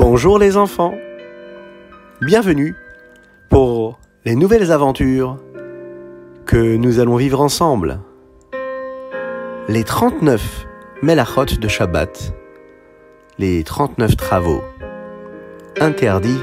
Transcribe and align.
Bonjour 0.00 0.38
les 0.38 0.56
enfants. 0.56 0.94
Bienvenue 2.22 2.74
pour 3.50 4.00
les 4.24 4.34
nouvelles 4.34 4.72
aventures 4.72 5.36
que 6.46 6.76
nous 6.76 7.00
allons 7.00 7.16
vivre 7.16 7.38
ensemble. 7.42 8.00
Les 9.68 9.84
39 9.84 10.66
Melachot 11.02 11.44
de 11.44 11.68
Shabbat. 11.68 12.32
Les 13.36 13.62
39 13.62 14.16
travaux 14.16 14.62
interdits 15.78 16.40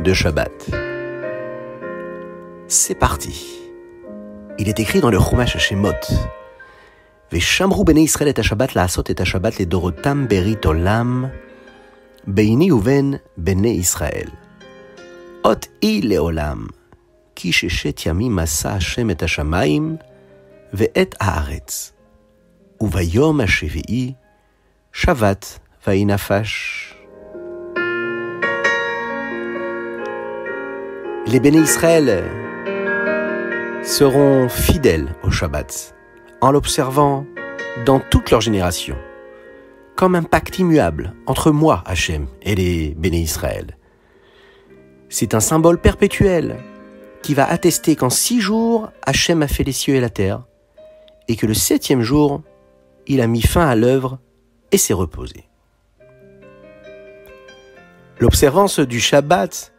de 0.00 0.14
Shabbat. 0.14 0.70
C'est 2.66 2.98
parti. 2.98 3.60
Il 4.58 4.70
est 4.70 4.80
écrit 4.80 5.00
dans 5.00 5.10
le 5.10 5.20
Chumash 5.20 5.58
Shemot. 5.58 5.92
Veshamru 7.30 7.84
bene 7.84 7.98
Israël 7.98 8.32
et 8.34 8.42
Shabbat 8.42 8.72
la 8.72 8.86
et 8.86 9.24
Shabbat 9.26 9.58
les 9.58 9.66
dorotam 9.66 10.26
berit 10.26 10.60
olam 10.64 11.30
ביני 12.27 12.71
ובין 12.71 13.13
בני 13.37 13.69
ישראל. 13.69 14.27
אות 15.45 15.67
אי 15.83 16.01
לעולם, 16.01 16.65
כי 17.35 17.51
ששת 17.51 18.05
ימים 18.05 18.39
עשה 18.39 18.73
השם 18.73 19.09
את 19.09 19.23
השמיים 19.23 19.95
ואת 20.73 21.15
הארץ. 21.19 21.93
וביום 22.81 23.41
השביעי 23.41 24.13
שבת 24.93 25.59
ויהי 25.87 26.05
נפש. 26.05 26.51
Les 31.27 31.39
bénis 31.39 31.63
Israël 31.69 32.07
seront 33.83 34.49
fidèles 34.49 35.09
au 35.23 35.31
Shabbat 35.31 35.93
en 36.41 36.51
l'observant 36.51 37.25
dans 37.85 37.99
toute 38.11 38.31
leur 38.31 38.41
génération, 38.41 38.97
comme 39.96 40.14
un 40.14 40.22
pacte 40.22 40.58
immuable 40.58 41.14
entre 41.26 41.50
moi, 41.50 41.82
Hachem, 41.86 42.26
et 42.42 42.54
les 42.54 42.94
bénis 42.94 43.22
Israël. 43.22 43.76
C'est 45.08 45.34
un 45.34 45.40
symbole 45.40 45.80
perpétuel 45.80 46.58
qui 47.22 47.34
va 47.34 47.48
attester 47.48 47.96
qu'en 47.96 48.10
six 48.10 48.40
jours, 48.40 48.90
Hachem 49.04 49.42
a 49.42 49.48
fait 49.48 49.64
les 49.64 49.72
cieux 49.72 49.94
et 49.94 50.00
la 50.00 50.10
terre, 50.10 50.44
et 51.28 51.36
que 51.36 51.46
le 51.46 51.54
septième 51.54 52.02
jour, 52.02 52.42
il 53.06 53.20
a 53.20 53.26
mis 53.26 53.42
fin 53.42 53.66
à 53.66 53.74
l'œuvre 53.74 54.18
et 54.70 54.78
s'est 54.78 54.94
reposé. 54.94 55.48
L'observance 58.20 58.80
du 58.80 59.00
Shabbat 59.00 59.72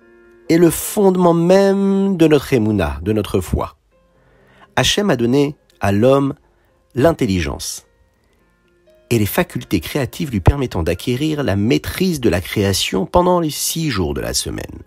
est 0.50 0.58
le 0.58 0.70
fondement 0.70 1.34
même 1.34 2.18
de 2.18 2.28
notre 2.28 2.54
émouna, 2.54 3.00
de 3.02 3.14
notre 3.14 3.40
foi. 3.40 3.78
Hachem 4.76 5.10
a 5.10 5.16
donné 5.16 5.56
à 5.80 5.92
l'homme 5.92 6.34
l'intelligence 6.96 7.87
et 9.10 9.20
les 9.20 9.26
facultés 9.26 9.80
créatives 9.80 10.32
lui 10.32 10.40
permettant 10.40 10.84
d'acquérir 10.84 11.44
la 11.44 11.56
maîtrise 11.56 12.20
de 12.20 12.30
la 12.30 12.42
création 12.42 13.06
pendant 13.06 13.40
les 13.40 13.50
six 13.50 13.90
jours 13.90 14.14
de 14.14 14.22
la 14.22 14.34
semaine. 14.34 14.84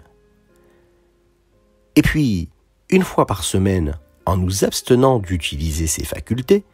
Et 1.96 2.02
puis, 2.02 2.48
une 2.90 3.02
fois 3.02 3.26
par 3.26 3.44
semaine, 3.44 3.98
en 4.26 4.36
nous 4.36 4.64
abstenant 4.64 5.18
d'utiliser 5.18 5.86
ces 5.86 6.04
facultés, 6.04 6.64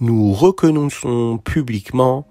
nous 0.00 0.32
reconnaissons 0.32 1.38
publiquement 1.38 2.26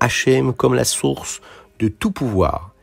Hachem 0.00 0.52
comme 0.52 0.74
la 0.74 0.84
source 0.84 1.40
de 1.78 1.88
tout 1.88 2.10
pouvoir 2.10 2.74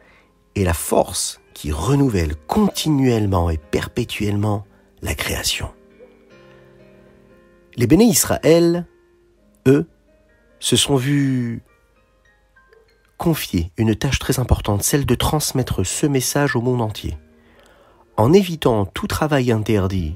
et 0.55 0.63
la 0.63 0.73
force 0.73 1.39
qui 1.53 1.71
renouvelle 1.71 2.35
continuellement 2.47 3.49
et 3.49 3.57
perpétuellement 3.57 4.65
la 5.01 5.13
création. 5.13 5.69
Les 7.75 7.87
béné 7.87 8.05
Israël, 8.05 8.85
eux, 9.67 9.87
se 10.63 10.77
sont 10.77 10.95
vus 10.95 11.61
confier 13.17 13.73
une 13.75 13.95
tâche 13.95 14.17
très 14.17 14.39
importante, 14.39 14.81
celle 14.81 15.05
de 15.05 15.13
transmettre 15.13 15.85
ce 15.85 16.05
message 16.05 16.55
au 16.55 16.61
monde 16.61 16.81
entier. 16.81 17.17
En 18.15 18.31
évitant 18.31 18.85
tout 18.85 19.07
travail 19.07 19.51
interdit 19.51 20.13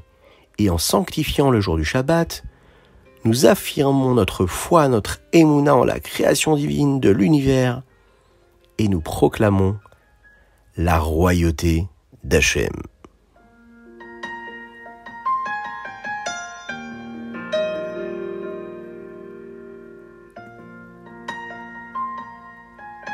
et 0.58 0.70
en 0.70 0.78
sanctifiant 0.78 1.52
le 1.52 1.60
jour 1.60 1.76
du 1.76 1.84
Shabbat, 1.84 2.46
nous 3.26 3.46
affirmons 3.46 4.14
notre 4.14 4.46
foi, 4.46 4.88
notre 4.88 5.20
émouna 5.34 5.76
en 5.76 5.84
la 5.84 6.00
création 6.00 6.56
divine 6.56 7.02
de 7.02 7.10
l'univers 7.10 7.84
et 8.78 8.88
nous 8.88 9.02
proclamons 9.02 9.78
la 10.78 10.98
royauté 10.98 11.88
d'Hachem. 12.24 12.72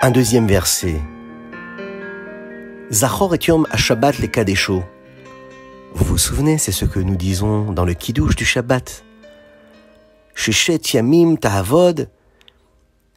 Un 0.06 0.12
deuxième 0.12 0.48
verset. 0.48 1.00
Zachor 2.92 3.36
et 3.36 3.40
Yom 3.48 3.66
Shabbat 3.74 4.20
les 4.20 4.28
Kadesho. 4.28 4.84
Vous 5.94 6.04
vous 6.04 6.18
souvenez, 6.18 6.58
c'est 6.58 6.74
ce 6.74 6.84
que 6.84 7.00
nous 7.00 7.16
disons 7.16 7.72
dans 7.72 7.86
le 7.86 7.94
Kiddush 7.94 8.36
du 8.36 8.44
Shabbat. 8.44 9.06
Sheshet 10.36 10.82
Yamim 10.94 11.38
Ta'avod, 11.38 12.10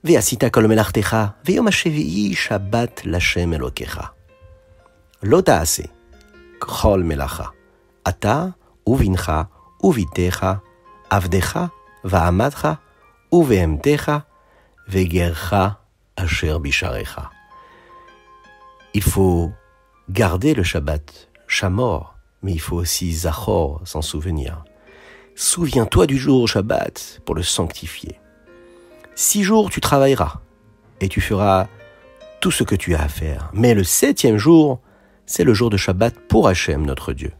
Ve'asita 0.04 0.48
kol 0.48 0.68
melartecha, 0.68 1.34
Ve'yom 1.44 1.66
HaShevi'i 1.66 2.36
Shabbat 2.36 3.04
Lashem 3.04 3.52
Elokecha. 3.52 4.14
Lo 5.22 5.42
ta'ase, 5.42 5.88
kol 6.60 7.02
melacha, 7.02 7.50
ata, 8.04 8.54
uvincha, 8.86 9.48
uvitecha, 9.82 10.60
avdecha, 11.10 11.72
va'amadcha, 12.04 12.78
uve'emtecha, 13.32 14.24
ve'gercha, 14.86 15.78
Il 18.94 19.02
faut 19.02 19.52
garder 20.08 20.54
le 20.54 20.62
Shabbat, 20.62 21.28
Shamor, 21.46 22.16
mais 22.42 22.52
il 22.52 22.60
faut 22.60 22.76
aussi 22.76 23.12
Zachor, 23.12 23.82
s'en 23.84 24.02
souvenir. 24.02 24.64
Souviens-toi 25.34 26.06
du 26.06 26.16
jour 26.16 26.48
Shabbat 26.48 27.20
pour 27.24 27.34
le 27.34 27.42
sanctifier. 27.42 28.18
Six 29.14 29.42
jours 29.42 29.70
tu 29.70 29.80
travailleras 29.80 30.40
et 31.00 31.08
tu 31.08 31.20
feras 31.20 31.68
tout 32.40 32.50
ce 32.50 32.64
que 32.64 32.74
tu 32.74 32.94
as 32.94 33.02
à 33.02 33.08
faire. 33.08 33.50
Mais 33.52 33.74
le 33.74 33.84
septième 33.84 34.38
jour, 34.38 34.80
c'est 35.26 35.44
le 35.44 35.54
jour 35.54 35.70
de 35.70 35.76
Shabbat 35.76 36.14
pour 36.28 36.48
Hachem, 36.48 36.86
notre 36.86 37.12
Dieu. 37.12 37.32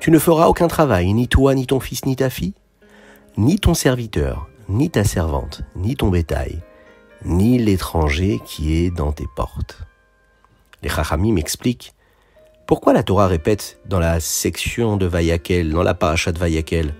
Tu 0.00 0.10
ne 0.10 0.18
feras 0.18 0.48
aucun 0.48 0.68
travail, 0.68 1.12
ni 1.12 1.28
toi, 1.28 1.54
ni 1.54 1.66
ton 1.66 1.78
fils, 1.78 2.04
ni 2.06 2.16
ta 2.16 2.28
fille, 2.28 2.54
ni 3.36 3.58
ton 3.58 3.72
serviteur, 3.72 4.48
ni 4.68 4.90
ta 4.90 5.04
servante, 5.04 5.62
ni 5.76 5.94
ton 5.94 6.08
bétail, 6.08 6.60
ni 7.24 7.58
l'étranger 7.58 8.40
qui 8.44 8.74
est 8.74 8.90
dans 8.90 9.12
tes 9.12 9.26
portes. 9.36 9.78
Les 10.82 10.88
Chachamim 10.88 11.34
m'expliquent 11.34 11.94
pourquoi 12.66 12.92
la 12.92 13.02
Torah 13.02 13.26
répète 13.26 13.78
dans 13.86 13.98
la 13.98 14.20
section 14.20 14.96
de 14.96 15.06
Vayakel, 15.06 15.70
dans 15.70 15.82
la 15.82 15.94
paracha 15.94 16.32
de 16.32 16.38
Vayakel, 16.38 16.94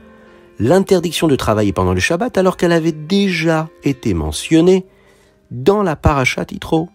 l'interdiction 0.59 1.28
de 1.28 1.37
travailler 1.37 1.72
pendant 1.72 1.94
le 1.94 2.00
Shabbat 2.00 2.37
alors 2.37 2.56
qu'elle 2.56 2.72
avait 2.72 2.93
déjà 2.93 3.69
été 3.83 4.12
mentionnée 4.15 4.87
dans 5.50 5.83
la 5.83 5.97
paracha 5.97 6.44
Titro. 6.44 6.89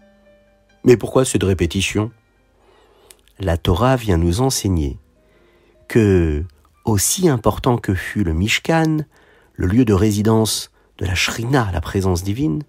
Mais 0.84 0.98
pourquoi 0.98 1.26
cette 1.26 1.44
répétition? 1.44 2.12
La 3.40 3.58
Torah 3.58 3.96
vient 3.96 4.18
nous 4.18 4.42
enseigner 4.42 5.00
que, 5.88 6.44
aussi 6.86 7.30
important 7.30 7.78
que 7.78 7.94
fut 7.94 8.24
le 8.24 8.34
Mishkan, 8.34 9.00
le 9.54 9.68
lieu 9.68 9.86
de 9.86 9.94
résidence 9.94 10.72
de 10.98 11.06
la 11.06 11.16
Shrina, 11.16 11.70
la 11.74 11.82
présence 11.82 12.24
divine, 12.24 12.64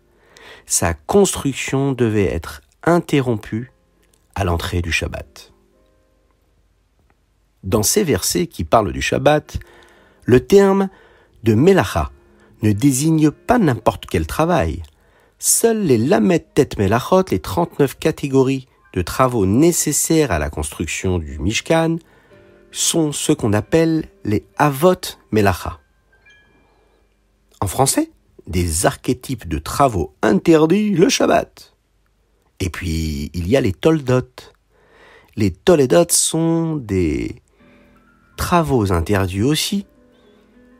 sa 0.68 0.92
construction 0.92 1.92
devait 1.92 2.26
être 2.26 2.60
interrompue 2.84 3.72
à 4.34 4.44
l'entrée 4.44 4.82
du 4.82 4.92
Shabbat. 4.92 5.52
Dans 7.64 7.82
ces 7.82 8.04
versets 8.04 8.46
qui 8.46 8.64
parlent 8.64 8.92
du 8.92 9.00
Shabbat, 9.00 9.58
le 10.24 10.46
terme 10.46 10.90
de 11.43 11.54
Melacha 11.54 12.10
ne 12.62 12.72
désigne 12.72 13.31
pas 13.31 13.58
n'importe 13.58 14.04
quel 14.06 14.26
travail. 14.26 14.82
Seuls 15.38 15.81
les 15.81 15.96
Lamet 15.96 16.46
Tet 16.54 16.70
Melachot, 16.76 17.25
les 17.31 17.40
39 17.40 17.98
catégories 17.98 18.69
de 18.93 19.00
travaux 19.00 19.46
nécessaires 19.46 20.32
à 20.32 20.38
la 20.38 20.50
construction 20.50 21.19
du 21.19 21.38
Mishkan, 21.38 21.96
sont 22.72 23.12
ce 23.12 23.32
qu'on 23.32 23.54
appelle 23.54 24.04
les 24.25 24.44
Avot 24.58 25.16
Melacha. 25.31 25.81
En 27.60 27.66
français, 27.66 28.10
des 28.48 28.86
archétypes 28.86 29.46
de 29.46 29.58
travaux 29.58 30.16
interdits 30.22 30.90
le 30.90 31.08
Shabbat. 31.08 31.76
Et 32.60 32.70
puis, 32.70 33.30
il 33.34 33.46
y 33.46 33.56
a 33.56 33.60
les 33.60 33.72
Toldot. 33.72 34.28
Les 35.36 35.52
Toledot 35.52 36.08
sont 36.10 36.76
des 36.76 37.42
travaux 38.36 38.90
interdits 38.90 39.42
aussi, 39.42 39.86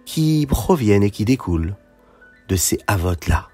qui 0.07 0.47
proviennent 0.49 1.03
et 1.03 1.11
qui 1.11 1.25
découlent 1.25 1.77
de 2.49 2.57
ces 2.57 2.79
avots-là. 2.87 3.49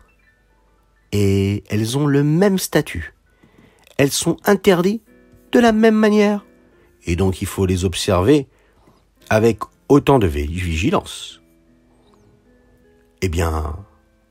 Et 1.12 1.64
elles 1.68 1.98
ont 1.98 2.06
le 2.06 2.22
même 2.22 2.58
statut. 2.58 3.14
Elles 3.98 4.12
sont 4.12 4.36
interdites 4.44 5.02
de 5.52 5.58
la 5.58 5.72
même 5.72 5.96
manière. 5.96 6.46
Et 7.04 7.16
donc 7.16 7.42
il 7.42 7.46
faut 7.46 7.66
les 7.66 7.84
observer 7.84 8.46
avec 9.28 9.60
autant 9.88 10.18
de 10.18 10.26
vigilance. 10.26 11.40
Eh 13.20 13.28
bien, 13.28 13.76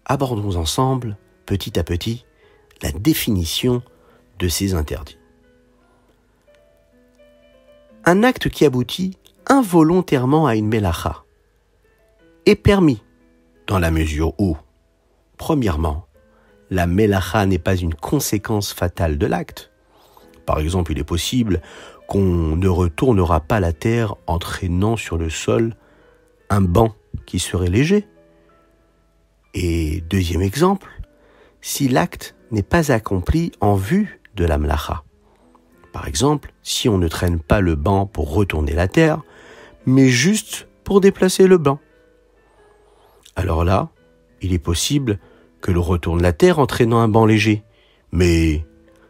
abordons 0.05 0.55
ensemble, 0.55 1.17
petit 1.45 1.79
à 1.79 1.83
petit, 1.83 2.25
la 2.81 2.91
définition 2.91 3.81
de 4.39 4.47
ces 4.47 4.73
interdits. 4.73 5.17
Un 8.05 8.23
acte 8.23 8.49
qui 8.49 8.65
aboutit 8.65 9.17
involontairement 9.47 10.45
à 10.45 10.55
une 10.55 10.67
melacha 10.67 11.23
est 12.45 12.55
permis 12.55 13.01
dans 13.67 13.79
la 13.79 13.91
mesure 13.91 14.33
où, 14.39 14.57
premièrement, 15.37 16.05
la 16.69 16.87
melacha 16.87 17.45
n'est 17.45 17.59
pas 17.59 17.75
une 17.75 17.93
conséquence 17.93 18.73
fatale 18.73 19.17
de 19.17 19.25
l'acte. 19.25 19.71
Par 20.45 20.59
exemple, 20.59 20.91
il 20.91 20.99
est 20.99 21.05
possible 21.05 21.61
qu'on 22.07 22.57
ne 22.57 22.67
retournera 22.67 23.39
pas 23.39 23.59
la 23.59 23.71
terre 23.71 24.15
en 24.27 24.39
traînant 24.39 24.97
sur 24.97 25.17
le 25.17 25.29
sol 25.29 25.75
un 26.49 26.61
banc 26.61 26.93
qui 27.25 27.39
serait 27.39 27.69
léger. 27.69 28.07
Et 29.53 30.01
deuxième 30.09 30.41
exemple, 30.41 30.89
si 31.61 31.87
l'acte 31.87 32.35
n'est 32.51 32.63
pas 32.63 32.91
accompli 32.91 33.51
en 33.61 33.75
vue 33.75 34.19
de 34.35 34.45
la 34.45 34.57
melacha. 34.57 35.03
Par 35.91 36.07
exemple, 36.07 36.53
si 36.63 36.89
on 36.89 36.97
ne 36.97 37.07
traîne 37.07 37.39
pas 37.39 37.61
le 37.61 37.75
banc 37.75 38.05
pour 38.05 38.33
retourner 38.33 38.73
la 38.73 38.87
terre, 38.87 39.21
mais 39.85 40.09
juste 40.09 40.67
pour 40.83 41.01
déplacer 41.01 41.47
le 41.47 41.57
banc. 41.57 41.79
Alors 43.35 43.63
là, 43.63 43.89
il 44.41 44.53
est 44.53 44.59
possible 44.59 45.19
que 45.61 45.71
l'on 45.71 45.81
retourne 45.81 46.21
la 46.21 46.33
terre 46.33 46.59
en 46.59 46.65
traînant 46.65 46.99
un 46.99 47.07
banc 47.07 47.25
léger. 47.25 47.63
Mais 48.11 48.65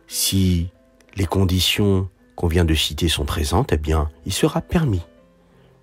si 0.08 0.70
les 1.16 1.26
conditions 1.26 2.10
qu'on 2.36 2.48
vient 2.48 2.66
de 2.66 2.74
citer 2.74 3.10
sont 3.10 3.26
présentes, 3.26 3.74
eh 3.74 3.78
bien, 3.78 4.10
il 4.26 4.34
sera 4.34 4.62
permis 4.62 5.02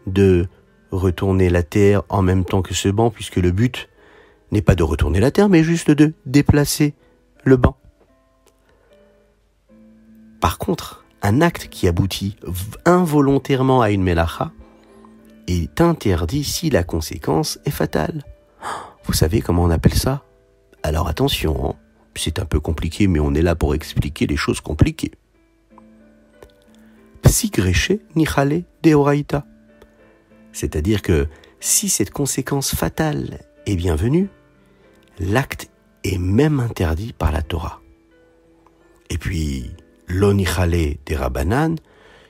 de 0.07 0.47
retourner 0.91 1.51
la 1.51 1.63
terre 1.63 2.03
en 2.09 2.23
même 2.23 2.45
temps 2.45 2.63
que 2.63 2.75
ce 2.75 2.89
banc, 2.89 3.11
puisque 3.11 3.37
le 3.37 3.51
but 3.51 3.90
n'est 4.51 4.63
pas 4.63 4.75
de 4.75 4.83
retourner 4.83 5.21
la 5.21 5.31
terre, 5.31 5.49
mais 5.49 5.63
juste 5.63 5.91
de 5.91 6.13
déplacer 6.27 6.95
le 7.45 7.57
banc. 7.57 7.77
Par 10.41 10.59
contre, 10.59 11.05
un 11.23 11.41
acte 11.41 11.69
qui 11.69 11.87
aboutit 11.87 12.37
involontairement 12.85 13.83
à 13.83 13.91
une 13.91 14.03
melacha 14.03 14.53
est 15.47 15.81
interdit 15.81 16.45
si 16.45 16.71
la 16.71 16.83
conséquence 16.83 17.59
est 17.65 17.71
fatale. 17.71 18.25
Vous 19.05 19.13
savez 19.13 19.41
comment 19.41 19.65
on 19.65 19.71
appelle 19.71 19.95
ça? 19.95 20.23
Alors 20.83 21.09
attention, 21.09 21.71
hein. 21.71 21.75
c'est 22.15 22.39
un 22.39 22.45
peu 22.45 22.61
compliqué, 22.61 23.07
mais 23.07 23.21
on 23.21 23.35
est 23.35 23.43
là 23.43 23.55
pour 23.55 23.75
expliquer 23.75 24.27
les 24.27 24.37
choses 24.37 24.61
compliquées. 24.61 25.13
Psigreche 27.23 27.93
nichale 28.17 28.63
deoraita. 28.83 29.45
C'est-à-dire 30.53 31.03
que 31.03 31.29
si 31.61 31.89
cette 31.89 32.11
conséquence 32.11 32.75
fatale 32.75 33.41
est 33.67 33.77
bienvenue, 33.77 34.31
l'acte 35.21 35.71
est 36.03 36.19
même 36.19 36.61
interdit 36.61 37.13
par 37.13 37.31
la 37.31 37.43
Torah. 37.43 37.81
Et 39.11 39.19
puis, 39.19 39.71
l'onichale 40.09 40.97
des 41.05 41.17
rabanan, 41.17 41.77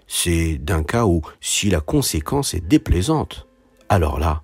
c'est 0.09 0.59
d'un 0.59 0.83
cas 0.83 1.07
où 1.07 1.23
si 1.41 1.71
la 1.71 1.81
conséquence 1.81 2.53
est 2.53 2.67
déplaisante, 2.67 3.47
alors 3.89 4.19
là, 4.19 4.43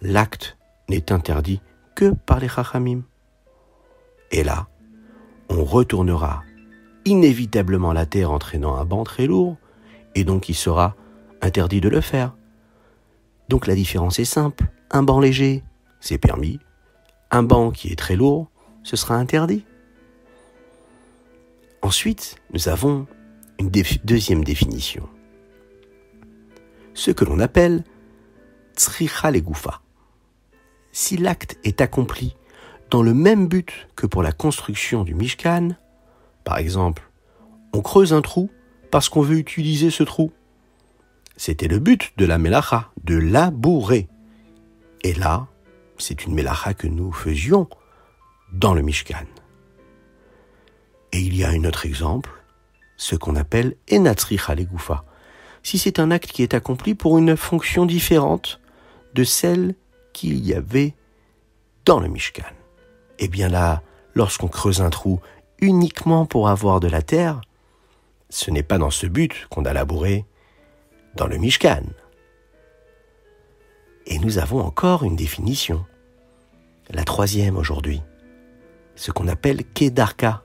l'acte 0.00 0.56
n'est 0.88 1.10
interdit 1.10 1.60
que 1.96 2.14
par 2.26 2.38
les 2.38 2.48
chachamim. 2.48 3.02
Et 4.30 4.44
là, 4.44 4.68
on 5.48 5.64
retournera 5.64 6.44
inévitablement 7.04 7.92
la 7.92 8.06
terre 8.06 8.30
entraînant 8.30 8.76
un 8.76 8.84
banc 8.84 9.02
très 9.02 9.26
lourd, 9.26 9.56
et 10.14 10.22
donc 10.22 10.48
il 10.48 10.54
sera 10.54 10.94
interdit 11.42 11.80
de 11.80 11.88
le 11.88 12.00
faire. 12.00 12.36
Donc 13.48 13.66
la 13.66 13.74
différence 13.74 14.20
est 14.20 14.24
simple. 14.24 14.66
Un 14.92 15.02
banc 15.02 15.18
léger, 15.18 15.64
c'est 15.98 16.18
permis. 16.18 16.60
Un 17.30 17.42
banc 17.42 17.70
qui 17.70 17.92
est 17.92 17.96
très 17.96 18.16
lourd, 18.16 18.50
ce 18.82 18.96
sera 18.96 19.14
interdit. 19.14 19.64
Ensuite, 21.82 22.36
nous 22.52 22.68
avons 22.68 23.06
une 23.58 23.70
deuxième 24.04 24.42
définition. 24.42 25.08
Ce 26.94 27.10
que 27.10 27.24
l'on 27.24 27.38
appelle 27.38 27.84
tsricha 28.76 29.30
legoufa. 29.30 29.80
Si 30.92 31.16
l'acte 31.16 31.58
est 31.62 31.80
accompli 31.80 32.36
dans 32.90 33.02
le 33.02 33.14
même 33.14 33.46
but 33.46 33.88
que 33.94 34.06
pour 34.06 34.22
la 34.22 34.32
construction 34.32 35.04
du 35.04 35.14
Mishkan, 35.14 35.76
par 36.44 36.58
exemple, 36.58 37.08
on 37.72 37.82
creuse 37.82 38.12
un 38.12 38.22
trou 38.22 38.50
parce 38.90 39.08
qu'on 39.08 39.22
veut 39.22 39.38
utiliser 39.38 39.90
ce 39.90 40.02
trou. 40.02 40.32
C'était 41.36 41.68
le 41.68 41.78
but 41.78 42.12
de 42.16 42.26
la 42.26 42.38
melacha, 42.38 42.90
de 43.04 43.16
labourer. 43.16 44.08
Et 45.04 45.14
là, 45.14 45.46
c'est 46.00 46.24
une 46.24 46.34
melacha 46.34 46.74
que 46.74 46.86
nous 46.86 47.12
faisions 47.12 47.68
dans 48.52 48.74
le 48.74 48.82
Mishkan. 48.82 49.26
Et 51.12 51.20
il 51.20 51.36
y 51.36 51.44
a 51.44 51.50
un 51.50 51.64
autre 51.64 51.86
exemple, 51.86 52.30
ce 52.96 53.16
qu'on 53.16 53.36
appelle 53.36 53.76
enatricha 53.90 54.54
legoufa. 54.54 55.04
Si 55.62 55.78
c'est 55.78 55.98
un 55.98 56.10
acte 56.10 56.32
qui 56.32 56.42
est 56.42 56.54
accompli 56.54 56.94
pour 56.94 57.18
une 57.18 57.36
fonction 57.36 57.86
différente 57.86 58.60
de 59.14 59.24
celle 59.24 59.74
qu'il 60.12 60.44
y 60.44 60.54
avait 60.54 60.94
dans 61.84 62.00
le 62.00 62.08
Mishkan. 62.08 62.42
Et 63.18 63.24
eh 63.24 63.28
bien 63.28 63.48
là, 63.48 63.82
lorsqu'on 64.14 64.48
creuse 64.48 64.80
un 64.80 64.90
trou 64.90 65.20
uniquement 65.60 66.24
pour 66.24 66.48
avoir 66.48 66.80
de 66.80 66.88
la 66.88 67.02
terre, 67.02 67.40
ce 68.30 68.50
n'est 68.50 68.62
pas 68.62 68.78
dans 68.78 68.90
ce 68.90 69.06
but 69.06 69.46
qu'on 69.50 69.64
a 69.64 69.72
labouré 69.72 70.24
dans 71.16 71.26
le 71.26 71.36
Mishkan. 71.36 71.82
Et 74.06 74.18
nous 74.18 74.38
avons 74.38 74.60
encore 74.60 75.04
une 75.04 75.16
définition, 75.16 75.84
la 76.92 77.04
troisième 77.04 77.56
aujourd'hui, 77.56 78.02
ce 78.96 79.12
qu'on 79.12 79.28
appelle 79.28 79.64
Kedarka, 79.64 80.42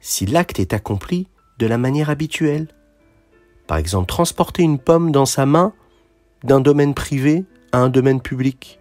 si 0.00 0.26
l'acte 0.26 0.60
est 0.60 0.72
accompli 0.72 1.28
de 1.58 1.66
la 1.66 1.78
manière 1.78 2.10
habituelle. 2.10 2.68
Par 3.66 3.76
exemple, 3.76 4.06
transporter 4.06 4.62
une 4.62 4.78
pomme 4.78 5.12
dans 5.12 5.26
sa 5.26 5.46
main 5.46 5.72
d'un 6.42 6.60
domaine 6.60 6.94
privé 6.94 7.44
à 7.72 7.78
un 7.78 7.88
domaine 7.88 8.20
public, 8.20 8.80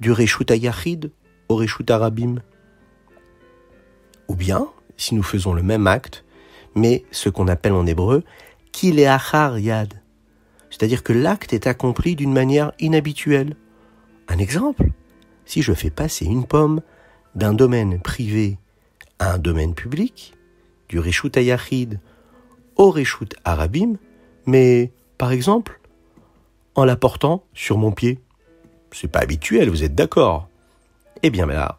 du 0.00 0.10
Reshut 0.10 0.50
Ayachid 0.50 1.12
au 1.48 1.56
Reshut 1.56 1.88
Arabim. 1.90 2.36
Ou 4.28 4.34
bien, 4.34 4.68
si 4.96 5.14
nous 5.14 5.22
faisons 5.22 5.52
le 5.52 5.62
même 5.62 5.86
acte, 5.86 6.24
mais 6.74 7.04
ce 7.10 7.28
qu'on 7.28 7.48
appelle 7.48 7.72
en 7.72 7.86
hébreu 7.86 8.24
kileachar 8.72 9.58
yad, 9.58 9.94
c'est-à-dire 10.70 11.04
que 11.04 11.12
l'acte 11.12 11.52
est 11.52 11.68
accompli 11.68 12.16
d'une 12.16 12.32
manière 12.32 12.72
inhabituelle. 12.80 13.54
Un 14.26 14.38
exemple, 14.38 14.88
si 15.46 15.62
je 15.62 15.72
fais 15.72 15.90
passer 15.90 16.24
une 16.24 16.46
pomme 16.46 16.80
d'un 17.34 17.52
domaine 17.52 18.00
privé 18.00 18.58
à 19.18 19.34
un 19.34 19.38
domaine 19.38 19.74
public, 19.74 20.34
du 20.88 20.98
Reshut 20.98 21.36
Ayachid 21.36 22.00
au 22.76 22.90
Reshut 22.90 23.34
Arabim, 23.44 23.96
mais 24.46 24.92
par 25.18 25.32
exemple 25.32 25.80
en 26.74 26.84
la 26.84 26.96
portant 26.96 27.44
sur 27.54 27.78
mon 27.78 27.92
pied. 27.92 28.20
C'est 28.92 29.08
pas 29.08 29.20
habituel, 29.20 29.70
vous 29.70 29.82
êtes 29.82 29.94
d'accord 29.94 30.48
Eh 31.22 31.30
bien 31.30 31.46
là, 31.46 31.78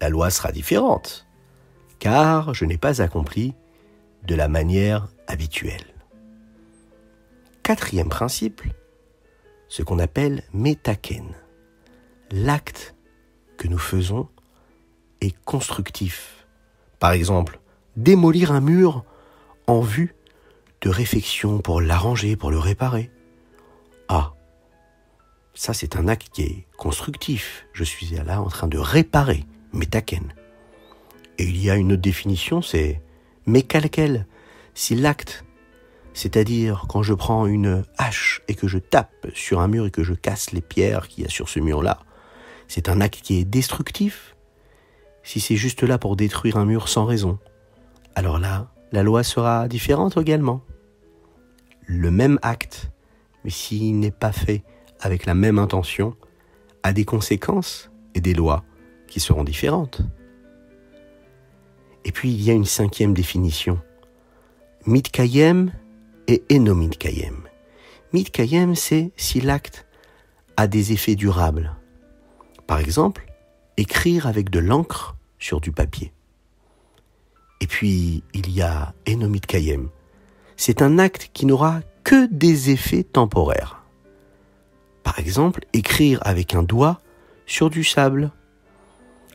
la 0.00 0.08
loi 0.08 0.30
sera 0.30 0.52
différente, 0.52 1.26
car 1.98 2.54
je 2.54 2.64
n'ai 2.64 2.78
pas 2.78 3.02
accompli 3.02 3.54
de 4.26 4.34
la 4.34 4.48
manière 4.48 5.08
habituelle. 5.26 5.86
Quatrième 7.62 8.08
principe, 8.08 8.62
ce 9.68 9.82
qu'on 9.82 9.98
appelle 9.98 10.42
métaken. 10.52 11.24
L'acte 12.34 12.94
que 13.58 13.68
nous 13.68 13.76
faisons 13.76 14.26
est 15.20 15.36
constructif. 15.44 16.46
Par 16.98 17.12
exemple, 17.12 17.60
démolir 17.96 18.52
un 18.52 18.62
mur 18.62 19.04
en 19.66 19.80
vue 19.80 20.14
de 20.80 20.88
réfection 20.88 21.58
pour 21.58 21.82
l'arranger, 21.82 22.36
pour 22.36 22.50
le 22.50 22.58
réparer. 22.58 23.10
Ah, 24.08 24.32
ça 25.52 25.74
c'est 25.74 25.94
un 25.94 26.08
acte 26.08 26.30
qui 26.32 26.42
est 26.42 26.66
constructif. 26.78 27.66
Je 27.74 27.84
suis 27.84 28.06
là 28.06 28.40
en 28.40 28.48
train 28.48 28.66
de 28.66 28.78
réparer, 28.78 29.44
métaken. 29.74 30.32
Et 31.36 31.44
il 31.44 31.62
y 31.62 31.68
a 31.68 31.76
une 31.76 31.92
autre 31.92 32.00
définition, 32.00 32.62
c'est 32.62 33.02
mais 33.44 33.60
quel 33.60 34.26
Si 34.72 34.94
l'acte, 34.94 35.44
c'est-à-dire 36.14 36.86
quand 36.88 37.02
je 37.02 37.12
prends 37.12 37.44
une 37.44 37.84
hache 37.98 38.40
et 38.48 38.54
que 38.54 38.68
je 38.68 38.78
tape 38.78 39.26
sur 39.34 39.60
un 39.60 39.68
mur 39.68 39.84
et 39.84 39.90
que 39.90 40.02
je 40.02 40.14
casse 40.14 40.52
les 40.52 40.62
pierres 40.62 41.08
qu'il 41.08 41.24
y 41.24 41.26
a 41.26 41.30
sur 41.30 41.50
ce 41.50 41.60
mur-là, 41.60 42.00
c'est 42.72 42.88
un 42.88 43.02
acte 43.02 43.20
qui 43.22 43.38
est 43.38 43.44
destructif. 43.44 44.34
Si 45.22 45.40
c'est 45.40 45.56
juste 45.56 45.82
là 45.82 45.98
pour 45.98 46.16
détruire 46.16 46.56
un 46.56 46.64
mur 46.64 46.88
sans 46.88 47.04
raison, 47.04 47.38
alors 48.14 48.38
là, 48.38 48.72
la 48.92 49.02
loi 49.02 49.22
sera 49.22 49.68
différente 49.68 50.16
également. 50.16 50.62
Le 51.84 52.10
même 52.10 52.38
acte, 52.40 52.90
mais 53.44 53.50
s'il 53.50 53.98
n'est 53.98 54.10
pas 54.10 54.32
fait 54.32 54.64
avec 55.00 55.26
la 55.26 55.34
même 55.34 55.58
intention, 55.58 56.16
a 56.82 56.94
des 56.94 57.04
conséquences 57.04 57.90
et 58.14 58.22
des 58.22 58.32
lois 58.32 58.64
qui 59.06 59.20
seront 59.20 59.44
différentes. 59.44 60.00
Et 62.06 62.10
puis 62.10 62.32
il 62.32 62.40
y 62.40 62.50
a 62.50 62.54
une 62.54 62.64
cinquième 62.64 63.12
définition. 63.12 63.82
Mitkayem 64.86 65.72
et 66.26 66.42
enomitkayem. 66.50 67.36
Mitkayem, 68.14 68.74
c'est 68.74 69.12
si 69.18 69.42
l'acte 69.42 69.86
a 70.56 70.66
des 70.66 70.92
effets 70.92 71.16
durables. 71.16 71.76
Par 72.72 72.80
exemple, 72.80 73.26
écrire 73.76 74.26
avec 74.26 74.48
de 74.48 74.58
l'encre 74.58 75.14
sur 75.38 75.60
du 75.60 75.72
papier. 75.72 76.10
Et 77.60 77.66
puis, 77.66 78.24
il 78.32 78.50
y 78.50 78.62
a 78.62 78.94
Enomit 79.06 79.42
Kayem. 79.42 79.90
C'est 80.56 80.80
un 80.80 80.98
acte 80.98 81.28
qui 81.34 81.44
n'aura 81.44 81.82
que 82.02 82.24
des 82.32 82.70
effets 82.70 83.04
temporaires. 83.04 83.82
Par 85.02 85.18
exemple, 85.18 85.66
écrire 85.74 86.18
avec 86.22 86.54
un 86.54 86.62
doigt 86.62 87.02
sur 87.44 87.68
du 87.68 87.84
sable. 87.84 88.30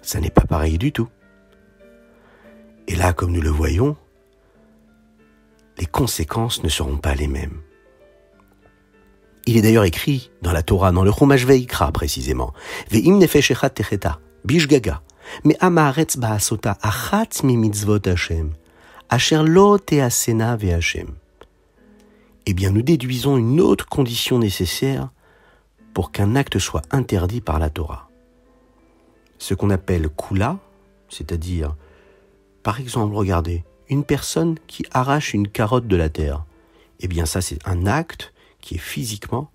Ça 0.01 0.19
n'est 0.19 0.31
pas 0.31 0.47
pareil 0.47 0.79
du 0.79 0.91
tout. 0.91 1.09
Et 2.87 2.95
là, 2.95 3.13
comme 3.13 3.33
nous 3.33 3.41
le 3.41 3.51
voyons, 3.51 3.95
les 5.77 5.85
conséquences 5.85 6.63
ne 6.63 6.69
seront 6.69 6.97
pas 6.97 7.13
les 7.13 7.27
mêmes. 7.27 7.61
Il 9.47 9.55
est 9.55 9.61
d'ailleurs 9.61 9.85
écrit 9.85 10.29
dans 10.41 10.51
la 10.51 10.61
Torah, 10.61 10.91
dans 10.91 11.05
le 11.05 11.11
Chumash 11.11 11.45
Veikra 11.45 11.93
précisément, 11.93 12.53
Ve'im 12.91 13.17
nefeshechat 13.17 13.69
techeta, 13.69 14.19
bishgaga, 14.43 15.01
me 15.45 15.53
amaretz 15.61 16.17
ba'asota 16.17 16.77
achat 16.81 17.43
mi 17.43 17.55
mitzvot 17.55 18.05
Hashem, 18.05 18.51
asher 19.07 19.43
lo 19.43 19.77
teasena 19.77 20.57
ve'Hashem. 20.57 21.07
Eh 22.45 22.53
bien, 22.53 22.71
nous 22.71 22.81
déduisons 22.81 23.37
une 23.37 23.61
autre 23.61 23.87
condition 23.87 24.37
nécessaire 24.37 25.11
pour 25.93 26.11
qu'un 26.11 26.35
acte 26.35 26.59
soit 26.59 26.83
interdit 26.91 27.39
par 27.39 27.57
la 27.57 27.69
Torah. 27.69 28.09
Ce 29.37 29.53
qu'on 29.53 29.69
appelle 29.69 30.09
kula, 30.09 30.57
c'est-à-dire, 31.07 31.75
par 32.63 32.81
exemple, 32.81 33.15
regardez, 33.15 33.63
une 33.87 34.03
personne 34.03 34.57
qui 34.67 34.83
arrache 34.91 35.33
une 35.33 35.47
carotte 35.47 35.87
de 35.87 35.95
la 35.95 36.09
terre. 36.09 36.43
Eh 36.99 37.07
bien, 37.07 37.25
ça, 37.25 37.39
c'est 37.39 37.59
un 37.65 37.85
acte 37.85 38.33
qui 38.67 38.75
est 38.75 38.79
physiquement 38.79 39.49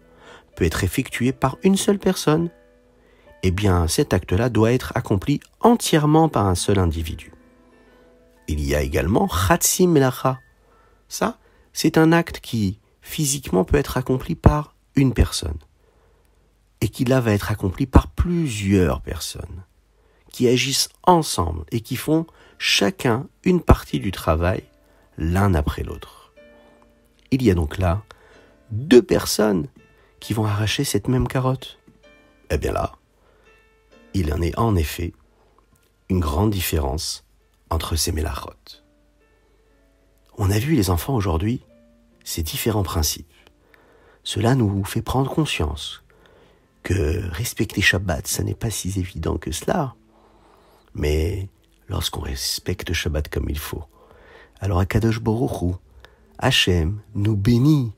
peut 0.56 0.64
être 0.64 0.84
effectué 0.84 1.32
par 1.32 1.58
une 1.62 1.76
seule 1.76 1.98
personne. 1.98 2.48
Eh 3.42 3.50
bien, 3.50 3.86
cet 3.86 4.14
acte-là 4.14 4.48
doit 4.48 4.72
être 4.72 4.92
accompli 4.94 5.40
entièrement 5.60 6.30
par 6.30 6.46
un 6.46 6.54
seul 6.54 6.78
individu. 6.78 7.32
Il 8.48 8.64
y 8.64 8.74
a 8.74 8.80
également 8.80 9.28
Khatsim 9.28 9.88
Melacha. 9.88 10.40
Ça, 11.08 11.38
c'est 11.74 11.98
un 11.98 12.10
acte 12.10 12.40
qui 12.40 12.78
physiquement 13.02 13.64
peut 13.64 13.76
être 13.76 13.98
accompli 13.98 14.34
par 14.34 14.74
une 14.96 15.12
personne 15.12 15.58
et 16.80 16.88
qui 16.88 17.04
là 17.04 17.20
va 17.20 17.32
être 17.32 17.50
accompli 17.50 17.84
par 17.84 18.08
plusieurs 18.08 19.02
personnes 19.02 19.64
qui 20.30 20.48
agissent 20.48 20.88
ensemble 21.02 21.64
et 21.70 21.80
qui 21.80 21.96
font 21.96 22.26
chacun 22.56 23.26
une 23.44 23.60
partie 23.60 24.00
du 24.00 24.10
travail 24.10 24.62
l'un 25.18 25.52
après 25.52 25.82
l'autre. 25.82 26.32
Il 27.30 27.42
y 27.42 27.50
a 27.50 27.54
donc 27.54 27.76
là 27.76 28.02
deux 28.72 29.02
personnes 29.02 29.68
qui 30.18 30.32
vont 30.32 30.46
arracher 30.46 30.82
cette 30.82 31.06
même 31.06 31.28
carotte. 31.28 31.78
Eh 32.50 32.58
bien 32.58 32.72
là, 32.72 32.92
il 34.14 34.32
en 34.32 34.40
est 34.40 34.58
en 34.58 34.74
effet 34.76 35.12
une 36.08 36.20
grande 36.20 36.50
différence 36.50 37.24
entre 37.70 37.96
ces 37.96 38.12
mélachotes. 38.12 38.84
On 40.38 40.50
a 40.50 40.58
vu 40.58 40.74
les 40.74 40.90
enfants 40.90 41.14
aujourd'hui 41.14 41.62
ces 42.24 42.42
différents 42.42 42.82
principes. 42.82 43.26
Cela 44.24 44.54
nous 44.54 44.84
fait 44.84 45.02
prendre 45.02 45.30
conscience 45.30 46.02
que 46.82 47.28
respecter 47.30 47.80
Shabbat, 47.80 48.26
ça 48.26 48.42
n'est 48.42 48.54
pas 48.54 48.70
si 48.70 48.88
évident 48.98 49.36
que 49.36 49.52
cela. 49.52 49.94
Mais 50.94 51.48
lorsqu'on 51.88 52.20
respecte 52.20 52.92
Shabbat 52.92 53.28
comme 53.28 53.50
il 53.50 53.58
faut, 53.58 53.84
alors 54.60 54.78
Akadosh 54.78 55.20
Baruch 55.20 55.76
Hachem 56.38 57.00
nous 57.14 57.36
bénit 57.36 57.92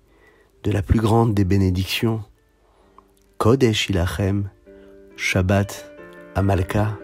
de 0.64 0.70
la 0.72 0.82
plus 0.82 0.98
grande 0.98 1.34
des 1.34 1.44
bénédictions. 1.44 2.22
Kodesh 3.36 3.90
ilachem, 3.90 4.48
Shabbat 5.16 5.92
Amalka. 6.34 6.98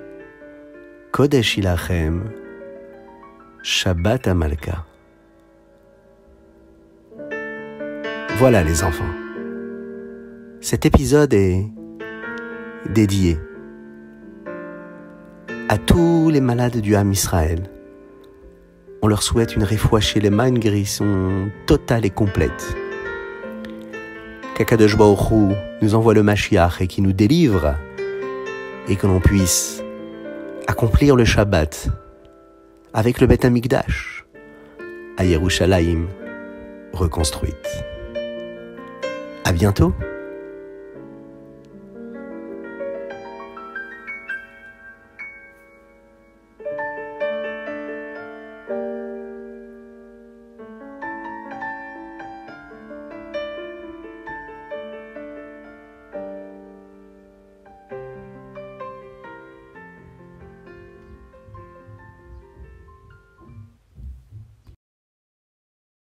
Kodesh 1.13 1.59
ilachem, 1.59 2.31
Shabbat 3.63 4.27
Amalka. 4.29 4.87
Voilà 8.39 8.65
les 8.65 8.83
enfants. 8.83 9.05
Cet 10.63 10.87
épisode 10.87 11.35
est 11.35 11.67
dédié 12.89 13.39
à 15.69 15.77
tous 15.77 16.31
les 16.31 16.41
malades 16.41 16.79
du 16.79 16.97
Ham 16.97 17.13
Israël. 17.13 17.71
On 19.03 19.09
leur 19.09 19.23
souhaite 19.23 19.55
une 19.55 19.65
réfoua 19.65 20.01
chez 20.01 20.21
les 20.21 20.31
mains, 20.31 20.49
une 20.49 20.59
guérison 20.59 21.51
totale 21.67 22.07
et 22.07 22.11
complète. 22.11 22.75
Qu'Akadosh 24.61 24.95
nous 25.81 25.95
envoie 25.95 26.13
le 26.13 26.23
Mashiach 26.23 26.83
et 26.83 26.87
qui 26.87 27.01
nous 27.01 27.15
délivre 27.15 27.77
et 28.91 28.97
que 28.97 29.07
l'on 29.07 29.19
puisse 29.19 29.83
accomplir 30.67 31.17
le 31.17 31.25
Shabbat 31.25 31.89
avec 32.93 33.23
le 33.23 33.27
Beth 33.27 33.47
Amikdash 33.47 34.27
à 35.17 35.25
Yerushalayim 35.25 36.09
reconstruite. 36.93 37.85
À 39.47 39.53
bientôt! 39.53 39.95